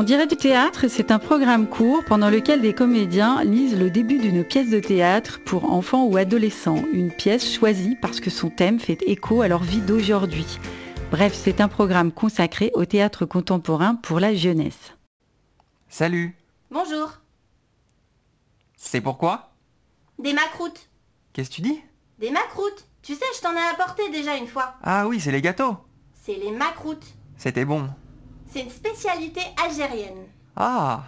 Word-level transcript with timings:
On 0.00 0.02
dirait 0.02 0.26
du 0.26 0.34
théâtre, 0.34 0.88
c'est 0.88 1.10
un 1.10 1.18
programme 1.18 1.68
court 1.68 2.02
pendant 2.06 2.30
lequel 2.30 2.62
des 2.62 2.72
comédiens 2.72 3.44
lisent 3.44 3.78
le 3.78 3.90
début 3.90 4.16
d'une 4.16 4.44
pièce 4.44 4.70
de 4.70 4.80
théâtre 4.80 5.40
pour 5.44 5.70
enfants 5.70 6.06
ou 6.06 6.16
adolescents, 6.16 6.82
une 6.94 7.12
pièce 7.12 7.52
choisie 7.52 7.98
parce 8.00 8.18
que 8.18 8.30
son 8.30 8.48
thème 8.48 8.80
fait 8.80 9.02
écho 9.02 9.42
à 9.42 9.48
leur 9.48 9.62
vie 9.62 9.82
d'aujourd'hui. 9.82 10.58
Bref, 11.10 11.34
c'est 11.34 11.60
un 11.60 11.68
programme 11.68 12.12
consacré 12.12 12.70
au 12.72 12.86
théâtre 12.86 13.26
contemporain 13.26 13.94
pour 13.94 14.20
la 14.20 14.34
jeunesse. 14.34 14.94
Salut 15.90 16.34
Bonjour. 16.70 17.18
C'est 18.78 19.02
pourquoi 19.02 19.50
Des 20.18 20.32
macroutes. 20.32 20.88
Qu'est-ce 21.34 21.50
que 21.50 21.56
tu 21.56 21.60
dis? 21.60 21.78
Des 22.18 22.30
macroutes. 22.30 22.86
Tu 23.02 23.14
sais, 23.14 23.26
je 23.36 23.42
t'en 23.42 23.52
ai 23.52 23.68
apporté 23.70 24.08
déjà 24.08 24.34
une 24.38 24.48
fois. 24.48 24.76
Ah 24.82 25.06
oui, 25.06 25.20
c'est 25.20 25.30
les 25.30 25.42
gâteaux 25.42 25.76
C'est 26.24 26.36
les 26.36 26.52
macroutes. 26.52 27.04
C'était 27.36 27.66
bon. 27.66 27.90
C'est 28.52 28.60
une 28.62 28.70
spécialité 28.70 29.40
algérienne. 29.62 30.26
Ah 30.56 31.04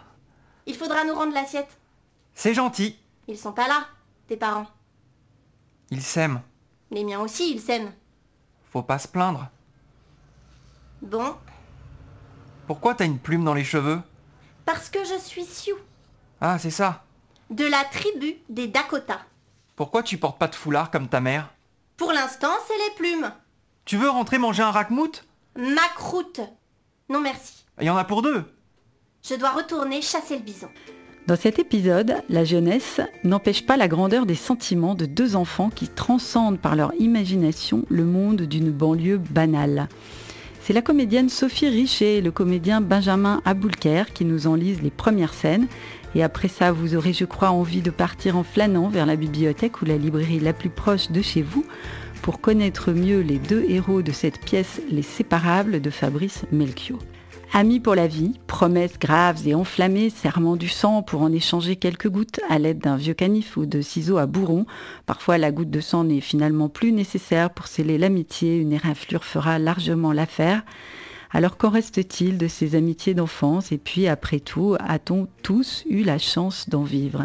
Il 0.67 0.77
faudra 0.77 1.05
nous 1.05 1.15
rendre 1.15 1.35
l'assiette. 1.35 1.79
C'est 2.35 2.55
gentil 2.55 2.97
Ils 3.29 3.39
sont 3.39 3.53
pas 3.53 3.69
là, 3.69 3.87
tes 4.29 4.37
parents. 4.37 4.67
Ils 5.91 6.03
s'aiment. 6.03 6.41
Les 6.91 7.05
miens 7.05 7.21
aussi, 7.21 7.53
ils 7.55 7.61
s'aiment. 7.61 7.93
Faut 8.73 8.83
pas 8.83 8.99
se 8.99 9.09
plaindre. 9.09 9.49
Bon, 11.03 11.35
Pourquoi 12.67 12.95
t'as 12.95 13.05
une 13.07 13.19
plume 13.19 13.45
dans 13.45 13.55
les 13.55 13.65
cheveux? 13.65 14.01
Parce 14.65 14.89
que 14.89 15.05
je 15.05 15.19
suis 15.19 15.45
Sioux, 15.45 15.79
Ah, 16.41 16.59
c'est 16.59 16.71
ça. 16.71 17.03
de 17.51 17.65
la 17.67 17.85
tribu 17.85 18.37
des 18.49 18.69
Dakota. 18.69 19.21
Pourquoi 19.75 20.03
tu 20.03 20.17
portes 20.17 20.39
pas 20.39 20.47
de 20.49 20.55
foulard 20.55 20.91
comme 20.91 21.09
ta 21.09 21.21
mère? 21.21 21.51
Pour 21.97 22.13
l'instant, 22.13 22.53
c'est 22.69 22.79
les 22.79 22.95
plumes. 22.97 23.33
Tu 23.85 23.97
veux 23.97 24.09
rentrer 24.09 24.39
manger 24.39 24.63
un 24.63 24.71
rackmout? 24.71 25.25
Macroute. 25.57 26.41
Non 27.09 27.21
merci. 27.21 27.65
Il 27.81 27.87
y 27.87 27.91
en 27.91 27.97
a 27.97 28.05
pour 28.05 28.23
deux. 28.23 28.45
Je 29.29 29.35
dois 29.35 29.51
retourner 29.51 30.03
chasser 30.03 30.37
le 30.37 30.43
bison. 30.43 30.69
Dans 31.27 31.37
cet 31.37 31.61
épisode, 31.61 32.17
la 32.29 32.45
jeunesse 32.45 33.01
n'empêche 33.23 33.65
pas 33.65 33.77
la 33.77 33.87
grandeur 33.87 34.27
des 34.27 34.35
sentiments 34.35 34.97
de 34.97 35.07
deux 35.07 35.37
enfants 35.37 35.71
qui 35.71 35.87
transcendent 35.87 36.59
par 36.59 36.75
leur 36.75 36.93
imagination 36.99 37.85
le 37.89 38.05
monde 38.05 38.43
d'une 38.43 38.73
banlieue 38.73 39.19
banale. 39.19 39.89
C'est 40.61 40.73
la 40.73 40.83
comédienne 40.83 41.29
Sophie 41.29 41.69
Richet 41.69 42.19
et 42.19 42.21
le 42.21 42.33
comédien 42.33 42.81
Benjamin 42.81 43.41
Aboulker 43.45 44.05
qui 44.13 44.25
nous 44.25 44.47
en 44.49 44.55
lisent 44.55 44.83
les 44.83 44.91
premières 44.91 45.35
scènes. 45.35 45.69
Et 46.15 46.23
après 46.23 46.49
ça, 46.49 46.73
vous 46.73 46.97
aurez, 46.97 47.13
je 47.13 47.25
crois, 47.25 47.51
envie 47.51 47.83
de 47.83 47.91
partir 47.91 48.37
en 48.37 48.43
flânant 48.43 48.89
vers 48.89 49.07
la 49.07 49.17
bibliothèque 49.17 49.81
ou 49.81 49.85
la 49.85 49.97
librairie 49.97 50.41
la 50.41 50.53
plus 50.53 50.71
proche 50.71 51.11
de 51.11 51.23
chez 51.23 51.43
vous 51.43 51.65
pour 52.23 52.41
connaître 52.41 52.93
mieux 52.93 53.21
les 53.21 53.39
deux 53.39 53.65
héros 53.69 54.01
de 54.01 54.13
cette 54.13 54.39
pièce 54.39 54.81
Les 54.89 55.03
Séparables 55.03 55.81
de 55.81 55.91
Fabrice 55.91 56.45
Melchior. 56.53 57.01
Amis 57.53 57.81
pour 57.81 57.97
la 57.97 58.07
vie, 58.07 58.39
promesses 58.47 58.99
graves 58.99 59.47
et 59.47 59.57
enflammées, 59.57 60.09
serment 60.09 60.57
du 60.57 60.69
sang 60.69 61.03
pour 61.03 61.23
en 61.23 61.33
échanger 61.33 61.75
quelques 61.75 62.09
gouttes 62.09 62.41
à 62.49 62.61
l'aide 62.61 62.79
d'un 62.79 62.97
vieux 62.97 63.13
canif 63.13 63.57
ou 63.57 63.67
de 63.67 63.81
ciseaux 63.81 64.19
à 64.19 64.27
bourron. 64.27 64.67
Parfois, 65.05 65.37
la 65.37 65.51
goutte 65.51 65.71
de 65.71 65.81
sang 65.81 66.05
n'est 66.05 66.21
finalement 66.21 66.69
plus 66.69 66.93
nécessaire 66.93 67.51
pour 67.51 67.67
sceller 67.67 67.99
l'amitié, 67.99 68.57
une 68.57 68.73
éraflure 68.73 69.25
fera 69.25 69.59
largement 69.59 70.13
l'affaire. 70.13 70.63
Alors 71.33 71.57
qu'en 71.57 71.71
reste-t-il 71.71 72.39
de 72.39 72.47
ces 72.47 72.77
amitiés 72.77 73.15
d'enfance? 73.15 73.73
Et 73.73 73.79
puis, 73.79 74.07
après 74.07 74.39
tout, 74.39 74.77
a-t-on 74.79 75.27
tous 75.43 75.83
eu 75.91 76.05
la 76.05 76.19
chance 76.19 76.69
d'en 76.69 76.85
vivre? 76.85 77.25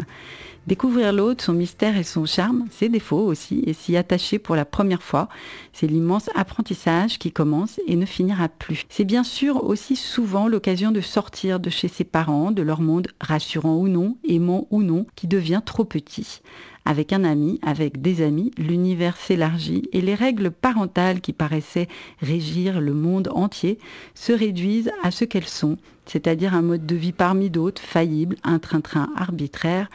Découvrir 0.68 1.14
l'autre, 1.14 1.42
son 1.42 1.54
mystère 1.54 1.96
et 1.96 2.02
son 2.02 2.26
charme, 2.26 2.66
ses 2.70 2.90
défauts 2.90 3.24
aussi, 3.24 3.62
et 3.66 3.72
s'y 3.72 3.96
attacher 3.96 4.38
pour 4.38 4.54
la 4.54 4.66
première 4.66 5.02
fois, 5.02 5.30
c'est 5.72 5.86
l'immense 5.86 6.28
apprentissage 6.34 7.18
qui 7.18 7.32
commence 7.32 7.80
et 7.86 7.96
ne 7.96 8.04
finira 8.04 8.50
plus. 8.50 8.84
C'est 8.90 9.06
bien 9.06 9.24
sûr 9.24 9.64
aussi 9.64 9.96
souvent 9.96 10.46
l'occasion 10.46 10.90
de 10.90 11.00
sortir 11.00 11.58
de 11.58 11.70
chez 11.70 11.88
ses 11.88 12.04
parents, 12.04 12.50
de 12.50 12.60
leur 12.60 12.82
monde 12.82 13.08
rassurant 13.18 13.76
ou 13.76 13.88
non, 13.88 14.18
aimant 14.28 14.66
ou 14.70 14.82
non, 14.82 15.06
qui 15.16 15.26
devient 15.26 15.62
trop 15.64 15.86
petit. 15.86 16.42
Avec 16.84 17.14
un 17.14 17.24
ami, 17.24 17.58
avec 17.62 18.02
des 18.02 18.20
amis, 18.20 18.50
l'univers 18.58 19.16
s'élargit 19.16 19.88
et 19.94 20.02
les 20.02 20.14
règles 20.14 20.50
parentales 20.50 21.22
qui 21.22 21.32
paraissaient 21.32 21.88
régir 22.20 22.82
le 22.82 22.92
monde 22.92 23.30
entier 23.32 23.78
se 24.14 24.32
réduisent 24.32 24.90
à 25.02 25.10
ce 25.10 25.24
qu'elles 25.24 25.48
sont, 25.48 25.78
c'est-à-dire 26.04 26.52
un 26.54 26.62
mode 26.62 26.86
de 26.86 26.96
vie 26.96 27.12
parmi 27.12 27.50
d'autres, 27.50 27.82
faillible, 27.82 28.36
un 28.42 28.58
train-train 28.58 29.10
arbitraire, 29.16 29.88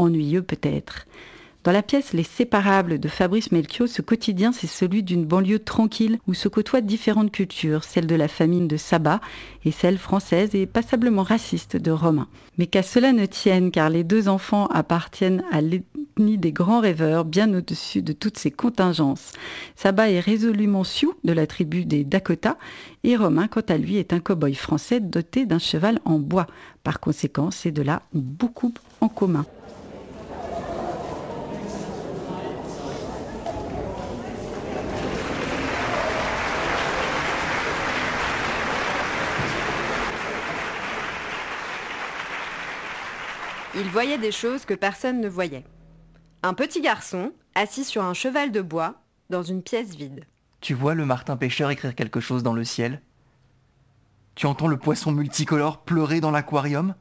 ennuyeux 0.00 0.42
peut-être. 0.42 1.06
Dans 1.62 1.72
la 1.72 1.82
pièce 1.82 2.14
Les 2.14 2.22
Séparables 2.22 2.98
de 2.98 3.08
Fabrice 3.08 3.52
Melchior, 3.52 3.86
ce 3.86 4.00
quotidien, 4.00 4.50
c'est 4.50 4.66
celui 4.66 5.02
d'une 5.02 5.26
banlieue 5.26 5.58
tranquille 5.58 6.18
où 6.26 6.32
se 6.32 6.48
côtoient 6.48 6.80
différentes 6.80 7.32
cultures, 7.32 7.84
celle 7.84 8.06
de 8.06 8.14
la 8.14 8.28
famine 8.28 8.66
de 8.66 8.78
Saba 8.78 9.20
et 9.66 9.70
celle 9.70 9.98
française 9.98 10.54
et 10.54 10.64
passablement 10.64 11.22
raciste 11.22 11.76
de 11.76 11.90
Romain. 11.90 12.28
Mais 12.56 12.66
qu'à 12.66 12.82
cela 12.82 13.12
ne 13.12 13.26
tienne, 13.26 13.70
car 13.72 13.90
les 13.90 14.04
deux 14.04 14.26
enfants 14.26 14.68
appartiennent 14.68 15.44
à 15.52 15.60
l'ethnie 15.60 16.38
des 16.38 16.52
grands 16.52 16.80
rêveurs, 16.80 17.26
bien 17.26 17.52
au-dessus 17.52 18.00
de 18.00 18.14
toutes 18.14 18.38
ces 18.38 18.50
contingences. 18.50 19.32
Saba 19.76 20.10
est 20.10 20.20
résolument 20.20 20.82
sioux 20.82 21.12
de 21.24 21.34
la 21.34 21.46
tribu 21.46 21.84
des 21.84 22.04
Dakota 22.04 22.56
et 23.04 23.16
Romain, 23.16 23.48
quant 23.48 23.60
à 23.68 23.76
lui, 23.76 23.98
est 23.98 24.14
un 24.14 24.20
cow-boy 24.20 24.54
français 24.54 24.98
doté 25.00 25.44
d'un 25.44 25.58
cheval 25.58 26.00
en 26.06 26.18
bois. 26.18 26.46
Par 26.84 27.00
conséquent, 27.00 27.50
c'est 27.50 27.70
de 27.70 27.82
là 27.82 28.00
beaucoup 28.14 28.72
en 29.02 29.08
commun. 29.10 29.44
Il 43.80 43.88
voyait 43.88 44.18
des 44.18 44.30
choses 44.30 44.66
que 44.66 44.74
personne 44.74 45.22
ne 45.22 45.28
voyait. 45.28 45.64
Un 46.42 46.52
petit 46.52 46.82
garçon, 46.82 47.32
assis 47.54 47.84
sur 47.84 48.04
un 48.04 48.12
cheval 48.12 48.52
de 48.52 48.60
bois, 48.60 48.96
dans 49.30 49.42
une 49.42 49.62
pièce 49.62 49.94
vide. 49.94 50.26
Tu 50.60 50.74
vois 50.74 50.94
le 50.94 51.06
martin 51.06 51.38
pêcheur 51.38 51.70
écrire 51.70 51.94
quelque 51.94 52.20
chose 52.20 52.42
dans 52.42 52.52
le 52.52 52.62
ciel? 52.62 53.00
Tu 54.34 54.44
entends 54.44 54.66
le 54.68 54.76
poisson 54.76 55.12
multicolore 55.12 55.82
pleurer 55.82 56.20
dans 56.20 56.30
l'aquarium? 56.30 56.94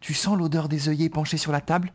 Tu 0.00 0.12
sens 0.12 0.36
l'odeur 0.36 0.68
des 0.68 0.90
œillets 0.90 1.08
penchés 1.08 1.38
sur 1.38 1.50
la 1.50 1.62
table? 1.62 1.94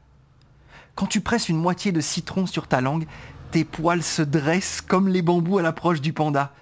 Quand 0.95 1.05
tu 1.05 1.21
presses 1.21 1.47
une 1.47 1.61
moitié 1.61 1.91
de 1.91 2.01
citron 2.01 2.47
sur 2.47 2.67
ta 2.67 2.81
langue, 2.81 3.05
tes 3.51 3.65
poils 3.65 4.01
se 4.01 4.23
dressent 4.23 4.81
comme 4.81 5.09
les 5.09 5.21
bambous 5.21 5.59
à 5.59 5.61
l'approche 5.61 6.01
du 6.01 6.11
panda. 6.11 6.55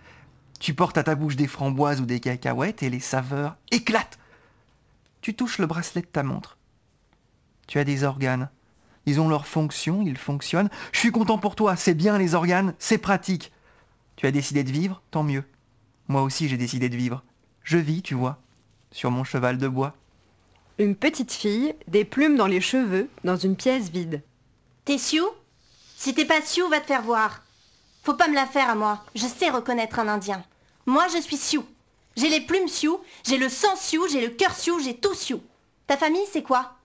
Tu 0.59 0.73
portes 0.73 0.97
à 0.97 1.03
ta 1.03 1.15
bouche 1.15 1.37
des 1.37 1.47
framboises 1.47 2.01
ou 2.01 2.05
des 2.05 2.19
cacahuètes 2.19 2.83
et 2.83 2.89
les 2.89 2.99
saveurs 2.99 3.55
éclatent. 3.71 4.19
Tu 5.21 5.33
touches 5.35 5.57
le 5.57 5.67
bracelet 5.67 6.01
de 6.01 6.07
ta 6.07 6.23
montre. 6.23 6.57
Tu 7.67 7.79
as 7.79 7.83
des 7.83 8.03
organes. 8.03 8.49
Ils 9.05 9.19
ont 9.19 9.29
leur 9.29 9.47
fonction, 9.47 10.01
ils 10.01 10.17
fonctionnent. 10.17 10.69
Je 10.91 10.99
suis 10.99 11.11
content 11.11 11.37
pour 11.37 11.55
toi, 11.55 11.75
c'est 11.75 11.93
bien 11.93 12.17
les 12.17 12.35
organes, 12.35 12.73
c'est 12.79 12.97
pratique. 12.97 13.51
Tu 14.15 14.27
as 14.27 14.31
décidé 14.31 14.63
de 14.63 14.71
vivre, 14.71 15.01
tant 15.09 15.23
mieux. 15.23 15.43
Moi 16.07 16.21
aussi 16.21 16.47
j'ai 16.47 16.57
décidé 16.57 16.89
de 16.89 16.97
vivre. 16.97 17.23
Je 17.63 17.77
vis, 17.77 18.01
tu 18.01 18.13
vois, 18.13 18.39
sur 18.91 19.11
mon 19.11 19.23
cheval 19.23 19.57
de 19.57 19.67
bois. 19.67 19.95
Une 20.77 20.95
petite 20.95 21.31
fille, 21.31 21.75
des 21.87 22.05
plumes 22.05 22.37
dans 22.37 22.47
les 22.47 22.61
cheveux, 22.61 23.09
dans 23.23 23.37
une 23.37 23.55
pièce 23.55 23.89
vide. 23.89 24.23
T'es 24.85 24.97
Sioux? 24.97 25.29
Si 25.97 26.13
t'es 26.13 26.25
pas 26.25 26.41
Sioux, 26.41 26.67
va 26.69 26.79
te 26.79 26.87
faire 26.87 27.03
voir. 27.03 27.43
Faut 28.03 28.15
pas 28.15 28.27
me 28.27 28.33
la 28.33 28.47
faire 28.47 28.69
à 28.69 28.75
moi. 28.75 29.03
Je 29.13 29.27
sais 29.27 29.51
reconnaître 29.51 29.99
un 29.99 30.07
Indien. 30.07 30.43
Moi, 30.87 31.05
je 31.13 31.21
suis 31.21 31.37
Sioux. 31.37 31.65
J'ai 32.17 32.29
les 32.29 32.41
plumes 32.41 32.67
Sioux, 32.67 32.99
j'ai 33.23 33.37
le 33.37 33.47
sang 33.47 33.75
Sioux, 33.75 34.07
j'ai 34.11 34.21
le 34.21 34.33
cœur 34.33 34.55
Sioux, 34.55 34.79
j'ai 34.79 34.97
tout 34.97 35.13
Sioux. 35.13 35.41
Ta 35.87 35.97
famille, 35.97 36.25
c'est 36.31 36.41
quoi? 36.41 36.75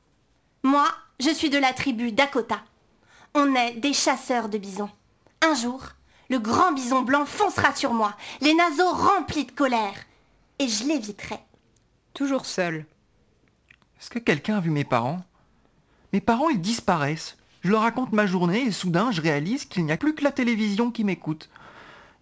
Moi, 0.67 0.89
je 1.21 1.31
suis 1.31 1.49
de 1.49 1.59
la 1.59 1.73
tribu 1.73 2.11
Dakota. 2.11 2.61
On 3.35 3.55
est 3.55 3.75
des 3.75 3.93
chasseurs 3.93 4.49
de 4.49 4.59
bisons. 4.59 4.91
Un 5.41 5.55
jour, 5.55 5.81
le 6.29 6.41
grand 6.41 6.73
bison 6.73 7.03
blanc 7.03 7.25
foncera 7.25 7.73
sur 7.73 7.95
moi, 7.95 8.17
les 8.41 8.53
naseaux 8.53 8.91
remplis 8.91 9.45
de 9.45 9.53
colère, 9.53 9.95
et 10.59 10.67
je 10.67 10.83
l'éviterai. 10.83 11.39
Toujours 12.15 12.47
seule. 12.47 12.85
Est-ce 14.01 14.11
que 14.11 14.19
quelqu'un 14.19 14.57
a 14.57 14.61
vu 14.61 14.71
mes 14.71 14.83
parents? 14.83 15.23
Mes 16.13 16.21
parents, 16.21 16.49
ils 16.49 16.61
disparaissent. 16.61 17.37
Je 17.61 17.71
leur 17.71 17.83
raconte 17.83 18.13
ma 18.13 18.27
journée 18.27 18.63
et 18.63 18.73
soudain, 18.73 19.13
je 19.13 19.23
réalise 19.23 19.67
qu'il 19.67 19.85
n'y 19.85 19.93
a 19.93 19.97
plus 19.97 20.17
que 20.17 20.25
la 20.25 20.33
télévision 20.33 20.91
qui 20.91 21.05
m'écoute. 21.05 21.49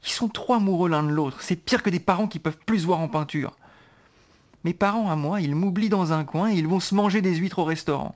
Ils 0.05 0.13
sont 0.13 0.29
trop 0.29 0.53
amoureux 0.53 0.91
l'un 0.91 1.03
de 1.03 1.09
l'autre. 1.09 1.41
C'est 1.41 1.57
pire 1.57 1.83
que 1.83 1.89
des 1.89 1.99
parents 1.99 2.29
qui 2.29 2.41
peuvent 2.41 2.61
plus 2.67 2.85
voir 2.85 3.01
en 3.01 3.09
peinture. 3.09 3.57
Mes 4.65 4.75
parents 4.75 5.11
à 5.11 5.17
moi, 5.17 5.41
ils 5.41 5.55
m'oublient 5.55 5.89
dans 5.89 6.13
un 6.13 6.25
coin 6.25 6.51
et 6.51 6.57
ils 6.57 6.69
vont 6.69 6.81
se 6.81 6.95
manger 6.95 7.23
des 7.23 7.37
huîtres 7.37 7.61
au 7.61 7.65
restaurant. 7.65 8.15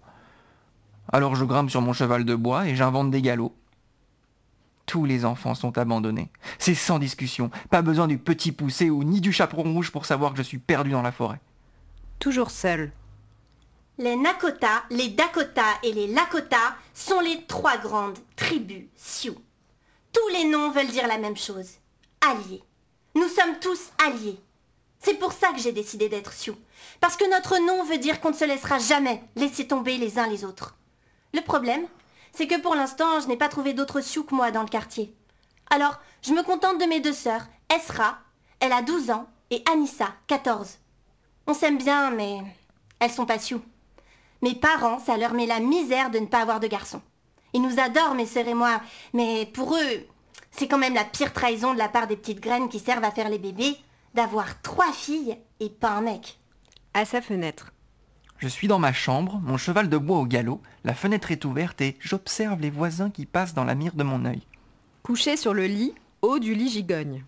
Alors 1.10 1.36
je 1.36 1.44
grimpe 1.44 1.70
sur 1.70 1.80
mon 1.80 1.92
cheval 1.92 2.24
de 2.24 2.34
bois 2.34 2.68
et 2.68 2.76
j'invente 2.76 3.10
des 3.10 3.22
galops. 3.22 3.54
Tous 4.86 5.04
les 5.04 5.24
enfants 5.24 5.54
sont 5.54 5.76
abandonnés. 5.76 6.30
C'est 6.58 6.74
sans 6.74 6.98
discussion. 6.98 7.50
Pas 7.70 7.82
besoin 7.82 8.06
du 8.06 8.18
petit 8.18 8.52
poussé 8.52 8.88
ou 8.90 9.04
ni 9.04 9.20
du 9.20 9.32
chaperon 9.32 9.72
rouge 9.74 9.90
pour 9.90 10.06
savoir 10.06 10.32
que 10.32 10.38
je 10.38 10.42
suis 10.42 10.58
perdu 10.58 10.90
dans 10.90 11.02
la 11.02 11.12
forêt. 11.12 11.40
Toujours 12.18 12.50
seule. 12.50 12.92
Les 13.98 14.16
Nakota, 14.16 14.84
les 14.90 15.08
Dakota 15.08 15.64
et 15.82 15.92
les 15.92 16.06
Lakota 16.06 16.76
sont 16.94 17.20
les 17.20 17.44
trois 17.46 17.78
grandes 17.78 18.18
tribus 18.36 18.84
Sioux. 18.94 19.36
Tous 20.12 20.28
les 20.32 20.44
noms 20.48 20.70
veulent 20.70 20.86
dire 20.86 21.08
la 21.08 21.18
même 21.18 21.36
chose. 21.36 21.72
Alliés. 22.20 22.62
Nous 23.14 23.28
sommes 23.28 23.58
tous 23.60 23.90
alliés. 24.06 24.40
C'est 25.00 25.18
pour 25.18 25.32
ça 25.32 25.52
que 25.52 25.60
j'ai 25.60 25.72
décidé 25.72 26.08
d'être 26.08 26.32
Sioux. 26.32 26.56
Parce 27.00 27.16
que 27.16 27.28
notre 27.30 27.58
nom 27.58 27.84
veut 27.84 27.98
dire 27.98 28.20
qu'on 28.20 28.30
ne 28.30 28.36
se 28.36 28.44
laissera 28.44 28.78
jamais 28.78 29.22
laisser 29.36 29.66
tomber 29.66 29.98
les 29.98 30.18
uns 30.18 30.28
les 30.28 30.44
autres. 30.44 30.77
Le 31.34 31.40
problème, 31.40 31.86
c'est 32.32 32.46
que 32.46 32.60
pour 32.60 32.74
l'instant, 32.74 33.20
je 33.20 33.28
n'ai 33.28 33.36
pas 33.36 33.48
trouvé 33.48 33.74
d'autres 33.74 34.00
que 34.00 34.34
moi 34.34 34.50
dans 34.50 34.62
le 34.62 34.68
quartier. 34.68 35.14
Alors, 35.70 36.00
je 36.22 36.32
me 36.32 36.42
contente 36.42 36.80
de 36.80 36.86
mes 36.86 37.00
deux 37.00 37.12
sœurs, 37.12 37.46
Esra, 37.74 38.18
elle 38.60 38.72
a 38.72 38.82
12 38.82 39.10
ans, 39.10 39.26
et 39.50 39.62
Anissa, 39.70 40.08
14. 40.26 40.78
On 41.46 41.54
s'aime 41.54 41.78
bien, 41.78 42.10
mais 42.10 42.40
elles 43.00 43.10
sont 43.10 43.26
pas 43.26 43.38
Sioux. 43.38 43.62
Mes 44.42 44.54
parents, 44.54 45.00
ça 45.00 45.16
leur 45.16 45.34
met 45.34 45.46
la 45.46 45.60
misère 45.60 46.10
de 46.10 46.18
ne 46.18 46.26
pas 46.26 46.40
avoir 46.40 46.60
de 46.60 46.66
garçons. 46.66 47.02
Ils 47.54 47.62
nous 47.62 47.80
adorent, 47.80 48.14
mes 48.14 48.26
sœurs 48.26 48.48
et 48.48 48.54
moi, 48.54 48.80
mais 49.12 49.46
pour 49.46 49.74
eux, 49.74 50.06
c'est 50.50 50.68
quand 50.68 50.78
même 50.78 50.94
la 50.94 51.04
pire 51.04 51.32
trahison 51.32 51.72
de 51.72 51.78
la 51.78 51.88
part 51.88 52.06
des 52.06 52.16
petites 52.16 52.40
graines 52.40 52.68
qui 52.68 52.78
servent 52.78 53.04
à 53.04 53.10
faire 53.10 53.28
les 53.28 53.38
bébés, 53.38 53.76
d'avoir 54.14 54.60
trois 54.62 54.92
filles 54.92 55.38
et 55.60 55.70
pas 55.70 55.90
un 55.90 56.02
mec. 56.02 56.38
À 56.94 57.04
sa 57.04 57.20
fenêtre. 57.20 57.72
Je 58.38 58.46
suis 58.46 58.68
dans 58.68 58.78
ma 58.78 58.92
chambre, 58.92 59.40
mon 59.42 59.56
cheval 59.56 59.88
de 59.88 59.98
bois 59.98 60.18
au 60.18 60.24
galop, 60.24 60.62
la 60.84 60.94
fenêtre 60.94 61.32
est 61.32 61.44
ouverte 61.44 61.80
et 61.80 61.96
j'observe 61.98 62.60
les 62.60 62.70
voisins 62.70 63.10
qui 63.10 63.26
passent 63.26 63.54
dans 63.54 63.64
la 63.64 63.74
mire 63.74 63.94
de 63.94 64.04
mon 64.04 64.24
œil. 64.24 64.42
Couché 65.02 65.36
sur 65.36 65.54
le 65.54 65.66
lit, 65.66 65.92
haut 66.22 66.38
du 66.38 66.54
lit 66.54 66.70
gigogne. 66.70 67.24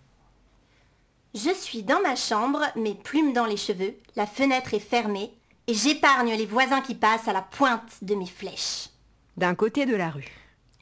Je 1.34 1.52
suis 1.52 1.82
dans 1.82 2.00
ma 2.00 2.14
chambre, 2.14 2.60
mes 2.76 2.94
plumes 2.94 3.32
dans 3.32 3.46
les 3.46 3.56
cheveux, 3.56 3.96
la 4.14 4.26
fenêtre 4.26 4.72
est 4.72 4.78
fermée, 4.78 5.32
et 5.66 5.74
j'épargne 5.74 6.34
les 6.34 6.46
voisins 6.46 6.80
qui 6.80 6.94
passent 6.94 7.26
à 7.26 7.32
la 7.32 7.42
pointe 7.42 7.98
de 8.02 8.14
mes 8.14 8.26
flèches. 8.26 8.90
D'un 9.36 9.56
côté 9.56 9.86
de 9.86 9.96
la 9.96 10.10
rue. 10.10 10.28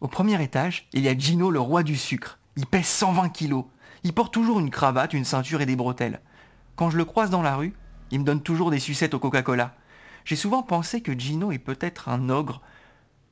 Au 0.03 0.09
premier 0.09 0.43
étage, 0.43 0.89
il 0.93 1.05
y 1.05 1.09
a 1.09 1.17
Gino, 1.17 1.51
le 1.51 1.61
roi 1.61 1.83
du 1.83 1.97
sucre. 1.97 2.39
Il 2.57 2.67
pèse 2.67 2.87
120 2.87 3.31
kilos. 3.31 3.65
Il 4.05 4.13
porte 4.13 4.33
toujours 4.33 4.61
une 4.61 4.71
cravate, 4.71 5.15
une 5.15 5.25
ceinture 5.25 5.63
et 5.63 5.67
des 5.67 5.77
bretelles. 5.77 6.21
Quand 6.77 6.91
je 6.91 6.99
le 6.99 7.05
croise 7.07 7.31
dans 7.31 7.43
la 7.43 7.57
rue, 7.57 7.73
il 8.11 8.21
me 8.21 8.25
donne 8.25 8.43
toujours 8.43 8.71
des 8.71 8.79
sucettes 8.79 9.15
au 9.15 9.19
Coca-Cola. 9.19 9.75
J'ai 10.25 10.37
souvent 10.37 10.63
pensé 10.63 11.01
que 11.01 11.19
Gino 11.19 11.53
est 11.53 11.59
peut-être 11.59 12.09
un 12.09 12.29
ogre 12.29 12.61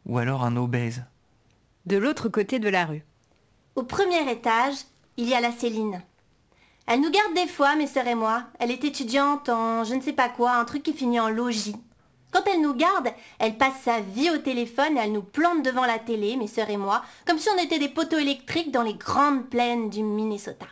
ou 0.07 0.19
alors 0.19 0.45
un 0.45 0.57
obèse. 0.57 1.05
De 1.85 1.97
l'autre 1.97 2.29
côté 2.29 2.59
de 2.59 2.69
la 2.69 2.87
rue. 2.87 3.05
Au 3.75 3.83
premier 3.83 4.31
étage, 4.31 4.77
il 5.17 5.29
y 5.29 5.35
a 5.35 5.41
la 5.41 5.53
Céline. 5.53 6.03
Elle 6.87 7.01
nous 7.01 7.11
garde 7.11 7.35
des 7.35 7.49
fois, 7.49 7.75
mes 7.75 7.87
sœurs 7.87 8.07
et 8.07 8.15
moi. 8.15 8.45
Elle 8.59 8.71
est 8.71 8.85
étudiante 8.85 9.49
en 9.49 9.85
je 9.85 9.95
ne 9.95 10.01
sais 10.01 10.13
pas 10.13 10.29
quoi, 10.29 10.53
un 10.53 10.65
truc 10.65 10.83
qui 10.83 10.93
finit 10.93 11.21
en 11.21 11.29
logis. 11.29 11.77
Quand 12.33 12.43
elle 12.47 12.61
nous 12.61 12.75
garde, 12.75 13.09
elle 13.39 13.57
passe 13.57 13.81
sa 13.85 14.01
vie 14.01 14.31
au 14.31 14.39
téléphone 14.39 14.97
et 14.97 15.01
elle 15.01 15.13
nous 15.13 15.23
plante 15.23 15.65
devant 15.65 15.87
la 15.87 15.99
télé, 15.99 16.37
mes 16.37 16.47
sœurs 16.47 16.71
et 16.71 16.77
moi, 16.77 17.03
comme 17.27 17.39
si 17.39 17.49
on 17.49 17.63
était 17.63 17.79
des 17.79 17.89
poteaux 17.89 18.19
électriques 18.19 18.73
dans 18.73 18.83
les 18.83 18.95
grandes 18.95 19.49
plaines 19.49 19.91
du 19.91 20.03
Minnesota. 20.03 20.67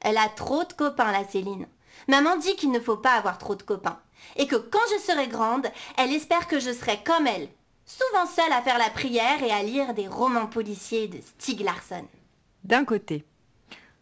Elle 0.00 0.16
a 0.16 0.28
trop 0.28 0.64
de 0.64 0.72
copains, 0.72 1.12
la 1.12 1.24
Céline. 1.24 1.66
Maman 2.08 2.36
dit 2.36 2.56
qu'il 2.56 2.70
ne 2.70 2.80
faut 2.80 2.96
pas 2.96 3.12
avoir 3.12 3.38
trop 3.38 3.54
de 3.54 3.62
copains. 3.62 3.98
Et 4.36 4.46
que 4.46 4.56
quand 4.56 4.78
je 4.94 5.02
serai 5.02 5.28
grande, 5.28 5.66
elle 5.96 6.12
espère 6.12 6.46
que 6.48 6.60
je 6.60 6.72
serai 6.72 6.98
comme 7.04 7.26
elle, 7.26 7.48
souvent 7.84 8.26
seule 8.26 8.52
à 8.52 8.62
faire 8.62 8.78
la 8.78 8.90
prière 8.90 9.42
et 9.42 9.50
à 9.50 9.62
lire 9.62 9.94
des 9.94 10.08
romans 10.08 10.46
policiers 10.46 11.08
de 11.08 11.18
Stieg 11.20 11.60
Larsson. 11.60 12.04
D'un 12.64 12.84
côté. 12.84 13.24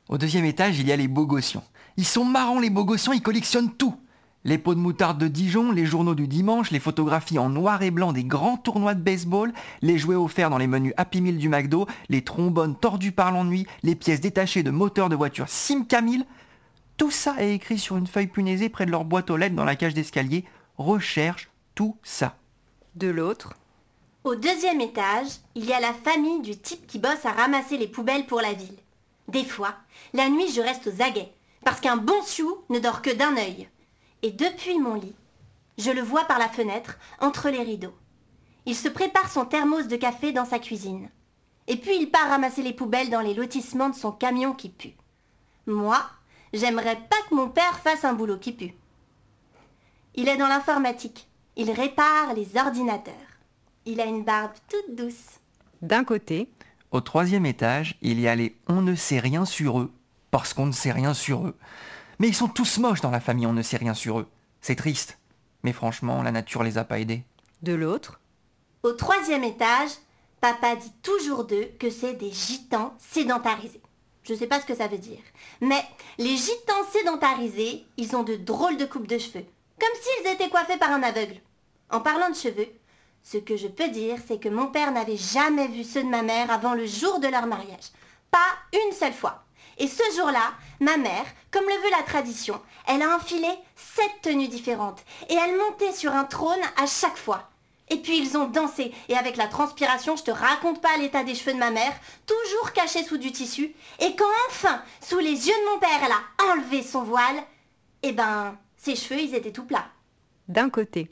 Au 0.09 0.19
deuxième 0.19 0.45
étage, 0.45 0.79
il 0.79 0.87
y 0.87 0.93
a 0.93 0.97
les 0.97 1.09
Bogossians. 1.09 1.65
Ils 1.97 2.07
sont 2.07 2.25
marrants 2.25 2.61
les 2.61 2.71
Bogossians, 2.71 3.13
ils 3.13 3.23
collectionnent 3.23 3.75
tout. 3.75 3.97
Les 4.45 4.59
pots 4.59 4.77
de 4.77 4.81
moutarde 4.81 5.19
de 5.19 5.27
Dijon, 5.27 5.73
les 5.73 5.87
journaux 5.87 6.15
du 6.15 6.29
dimanche, 6.29 6.71
les 6.71 6.79
photographies 6.79 7.41
en 7.41 7.49
noir 7.49 7.83
et 7.83 7.91
blanc 7.91 8.13
des 8.13 8.23
grands 8.23 8.57
tournois 8.57 8.95
de 8.95 9.01
baseball, 9.01 9.53
les 9.83 9.99
jouets 9.99 10.15
offerts 10.15 10.51
dans 10.51 10.59
les 10.59 10.69
menus 10.69 10.93
Happy 10.97 11.21
Meal 11.21 11.37
du 11.37 11.49
McDo, 11.49 11.87
les 12.09 12.23
trombones 12.23 12.77
tordus 12.77 13.11
par 13.11 13.33
l'ennui, 13.33 13.67
les 13.83 13.97
pièces 13.97 14.21
détachées 14.21 14.63
de 14.63 14.71
moteurs 14.71 15.09
de 15.09 15.17
voitures 15.17 15.49
Simcamil. 15.49 16.25
Tout 16.97 17.11
ça 17.11 17.35
est 17.39 17.55
écrit 17.55 17.79
sur 17.79 17.97
une 17.97 18.07
feuille 18.07 18.27
punaisée 18.27 18.71
près 18.71 18.87
de 18.87 18.91
leur 18.91 19.05
boîte 19.05 19.31
aux 19.31 19.37
lettres 19.37 19.55
dans 19.55 19.65
la 19.65 19.77
cage 19.77 19.95
d'escalier. 19.95 20.45
Recherche 20.79 21.51
tout 21.75 21.97
ça. 22.03 22.37
De 22.95 23.09
l'autre. 23.09 23.55
Au 24.25 24.35
deuxième 24.35 24.81
étage, 24.81 25.29
il 25.55 25.67
y 25.67 25.73
a 25.73 25.81
la 25.81 25.93
famille 25.93 26.41
du 26.41 26.57
type 26.57 26.87
qui 26.87 26.99
bosse 26.99 27.25
à 27.25 27.33
ramasser 27.33 27.77
les 27.77 27.87
poubelles 27.87 28.27
pour 28.27 28.41
la 28.41 28.55
ville. 28.55 28.79
Des 29.29 29.45
fois, 29.45 29.75
la 30.15 30.29
nuit, 30.29 30.51
je 30.51 30.61
reste 30.61 30.87
aux 30.87 31.03
aguets, 31.03 31.33
parce 31.65 31.81
qu'un 31.81 31.97
bon 31.97 32.23
sioux 32.23 32.59
ne 32.71 32.79
dort 32.79 33.03
que 33.03 33.15
d'un 33.15 33.37
œil. 33.37 33.69
Et 34.23 34.31
depuis 34.31 34.79
mon 34.79 34.95
lit, 34.95 35.15
je 35.79 35.91
le 35.91 36.01
vois 36.01 36.25
par 36.25 36.39
la 36.39 36.49
fenêtre, 36.49 36.99
entre 37.21 37.51
les 37.51 37.63
rideaux. 37.63 37.95
Il 38.65 38.75
se 38.75 38.89
prépare 38.89 39.31
son 39.31 39.45
thermos 39.45 39.87
de 39.87 39.97
café 39.97 40.33
dans 40.33 40.47
sa 40.47 40.59
cuisine. 40.59 41.11
Et 41.69 41.77
puis 41.77 41.97
il 41.97 42.11
part 42.11 42.29
ramasser 42.29 42.63
les 42.63 42.73
poubelles 42.73 43.11
dans 43.11 43.21
les 43.21 43.35
lotissements 43.35 43.91
de 43.91 43.95
son 43.95 44.13
camion 44.13 44.55
qui 44.55 44.71
pue. 44.71 44.97
Moi, 45.67 46.01
j'aimerais 46.53 46.97
pas 46.97 47.17
que 47.29 47.35
mon 47.35 47.49
père 47.49 47.79
fasse 47.81 48.05
un 48.05 48.13
boulot 48.13 48.39
qui 48.39 48.53
pue. 48.53 48.75
Il 50.15 50.29
est 50.29 50.37
dans 50.37 50.49
l'informatique. 50.49 51.29
Il 51.57 51.71
répare 51.71 52.35
les 52.35 52.57
ordinateurs. 52.57 53.15
Il 53.85 54.01
a 54.01 54.05
une 54.05 54.25
barbe 54.25 54.53
toute 54.69 54.97
douce. 54.97 55.41
D'un 55.83 56.05
côté. 56.05 56.51
Au 56.91 57.01
troisième 57.01 57.47
étage, 57.47 57.99
il 58.01 58.21
y 58.21 58.29
a 58.29 58.35
les 58.35 58.57
On 58.69 58.81
ne 58.81 58.95
sait 58.95 59.19
rien 59.19 59.45
sur 59.45 59.81
eux, 59.81 59.93
parce 60.31 60.55
qu'on 60.55 60.67
ne 60.67 60.73
sait 60.73 60.93
rien 60.93 61.15
sur 61.15 61.47
eux. 61.47 61.57
Mais 62.19 62.29
ils 62.29 62.35
sont 62.35 62.49
tous 62.49 62.79
moches 62.79 63.01
dans 63.01 63.11
la 63.11 63.21
famille, 63.21 63.47
on 63.47 63.53
ne 63.53 63.63
sait 63.63 63.77
rien 63.77 63.95
sur 63.95 64.21
eux. 64.21 64.29
C'est 64.61 64.77
triste. 64.77 65.19
Mais 65.63 65.73
franchement, 65.73 66.23
la 66.23 66.33
nature 66.33 66.63
les 66.63 66.79
a 66.79 66.85
pas 66.85 67.01
aidés. 67.01 67.25
De 67.63 67.75
l'autre. 67.75 68.21
Au 68.83 68.93
troisième 68.93 69.45
étage, 69.45 69.91
papa 70.41 70.77
dit 70.77 70.93
toujours 71.03 71.45
d'eux 71.45 71.69
que 71.79 71.91
c'est 71.91 72.15
des 72.15 72.31
gitans 72.31 72.95
sédentarisés. 72.99 73.83
Je 74.27 74.35
sais 74.35 74.49
pas 74.49 74.61
ce 74.61 74.67
que 74.67 74.75
ça 74.75 74.89
veut 74.89 74.99
dire. 74.99 75.21
Mais 75.61 75.83
les 76.19 76.37
gitans 76.37 76.85
sédentarisés, 76.93 77.87
ils 77.97 78.17
ont 78.17 78.25
de 78.25 78.35
drôles 78.35 78.77
de 78.77 78.85
coupes 78.85 79.07
de 79.07 79.19
cheveux. 79.19 79.45
Comme 79.79 80.03
s'ils 80.03 80.33
étaient 80.33 80.49
coiffés 80.49 80.79
par 80.79 80.91
un 80.91 81.03
aveugle. 81.03 81.41
En 81.91 82.01
parlant 82.01 82.31
de 82.31 82.35
cheveux, 82.35 82.69
ce 83.23 83.39
que 83.39 83.57
je 83.57 83.69
peux 83.69 83.89
dire, 83.89 84.19
c'est 84.27 84.41
que 84.41 84.49
mon 84.49 84.67
père 84.67 84.91
n'avait 84.91 85.17
jamais 85.17 85.69
vu 85.69 85.85
ceux 85.85 86.03
de 86.03 86.09
ma 86.09 86.23
mère 86.23 86.51
avant 86.51 86.75
le 86.75 86.87
jour 86.87 87.21
de 87.21 87.29
leur 87.29 87.47
mariage. 87.47 87.93
Pas 88.31 88.39
une 88.73 88.93
seule 88.93 89.13
fois. 89.13 89.45
Et 89.79 89.87
ce 89.87 90.03
jour-là, 90.17 90.53
ma 90.81 90.97
mère, 90.97 91.27
comme 91.53 91.67
le 91.67 91.83
veut 91.85 91.91
la 91.91 92.03
tradition, 92.03 92.61
elle 92.89 93.03
a 93.03 93.15
enfilé 93.15 93.49
sept 93.77 94.23
tenues 94.23 94.49
différentes 94.49 95.05
et 95.29 95.35
elle 95.35 95.57
montait 95.57 95.93
sur 95.93 96.13
un 96.13 96.25
trône 96.25 96.63
à 96.77 96.87
chaque 96.87 97.17
fois. 97.17 97.49
Et 97.89 97.97
puis 97.97 98.19
ils 98.19 98.37
ont 98.37 98.49
dansé 98.49 98.93
et 99.09 99.17
avec 99.17 99.37
la 99.37 99.47
transpiration, 99.47 100.17
je 100.17 100.25
te 100.25 100.31
raconte 100.31 100.81
pas 100.81 100.97
l'état 100.99 101.23
des 101.23 101.35
cheveux 101.35 101.55
de 101.55 101.59
ma 101.59 101.71
mère, 101.71 101.93
toujours 102.27 102.73
cachés 102.73 103.05
sous 103.05 103.19
du 103.19 103.31
tissu. 103.31 103.75
Et 104.01 104.17
quand 104.17 104.25
enfin, 104.49 104.83
sous 105.01 105.19
les 105.19 105.31
yeux 105.31 105.55
de 105.55 105.73
mon 105.73 105.79
père, 105.79 106.01
elle 106.05 106.13
a 106.13 106.53
enlevé 106.53 106.83
son 106.83 107.05
voile, 107.05 107.37
eh 108.03 108.13
ben, 108.13 108.57
ses 108.77 108.97
cheveux, 108.97 109.21
ils 109.21 109.35
étaient 109.35 109.53
tout 109.53 109.65
plats. 109.65 109.87
D'un 110.49 110.71
côté. 110.71 111.11